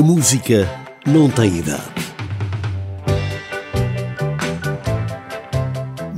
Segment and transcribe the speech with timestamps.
[0.00, 0.66] A música
[1.06, 1.82] não tem idade.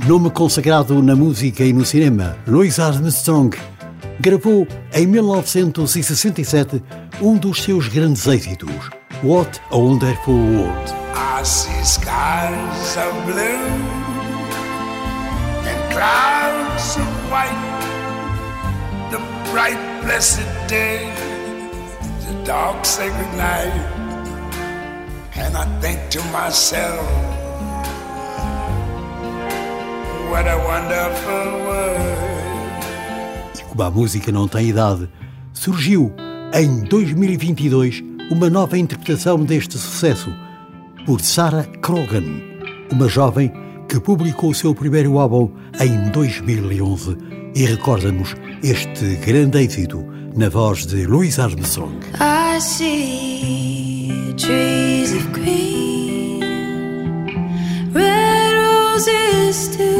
[0.07, 3.53] Nome consagrado na música e no cinema, Louis Armstrong
[4.21, 6.81] gravou em 1967
[7.21, 8.89] um dos seus grandes êxitos,
[9.21, 10.93] What a Wonderful World.
[11.13, 13.67] I see skies of blue
[15.67, 17.51] and clouds of white,
[19.11, 19.19] the
[19.51, 21.22] bright blessed day
[22.45, 23.71] dark sacred night,
[25.35, 27.07] and I think to myself,
[30.29, 32.33] what a wonderful world.
[33.57, 35.09] E como a música não tem idade,
[35.53, 36.11] surgiu
[36.53, 40.33] em 2022 uma nova interpretação deste sucesso
[41.05, 42.41] por Sarah Krogan,
[42.91, 43.51] uma jovem
[43.93, 47.15] que publicou o seu primeiro álbum em 2011
[47.53, 50.03] e recorda-nos este grande êxito
[50.35, 51.99] na voz de Louis Armstrong.
[52.19, 56.39] I see trees of green,
[57.93, 59.92] red roses too.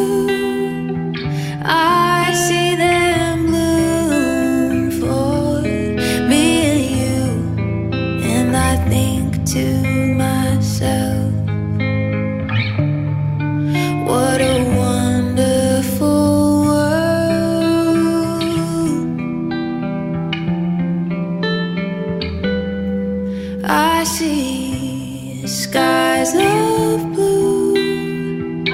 [23.65, 28.65] I see skies of blue,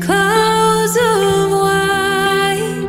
[0.00, 2.88] clouds of white,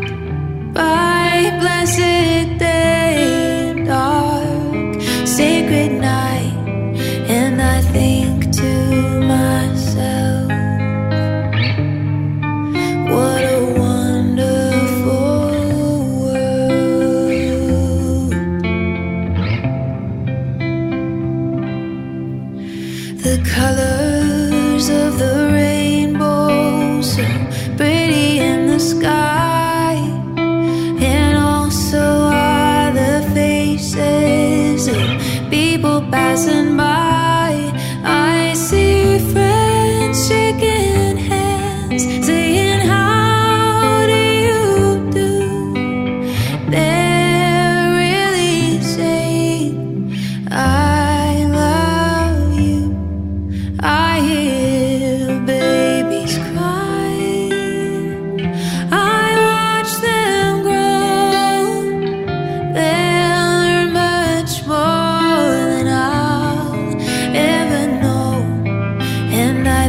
[0.73, 6.53] bright, blessed day, and dark, sacred night,
[7.30, 8.46] and I think
[36.02, 37.06] passing by.